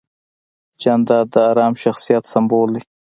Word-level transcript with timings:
جانداد 0.81 1.25
د 1.33 1.35
ارام 1.49 1.73
شخصیت 1.83 2.23
سمبول 2.33 2.69
دی. 2.75 2.81